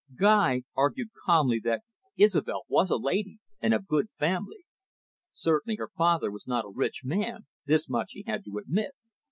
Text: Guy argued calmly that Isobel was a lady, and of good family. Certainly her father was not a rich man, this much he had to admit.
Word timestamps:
Guy 0.19 0.63
argued 0.75 1.09
calmly 1.23 1.59
that 1.59 1.83
Isobel 2.17 2.63
was 2.67 2.89
a 2.89 2.97
lady, 2.97 3.37
and 3.61 3.71
of 3.71 3.85
good 3.85 4.09
family. 4.09 4.65
Certainly 5.31 5.75
her 5.75 5.91
father 5.95 6.31
was 6.31 6.47
not 6.47 6.65
a 6.65 6.71
rich 6.73 7.01
man, 7.03 7.45
this 7.67 7.87
much 7.87 8.13
he 8.13 8.23
had 8.25 8.43
to 8.45 8.57
admit. 8.57 8.93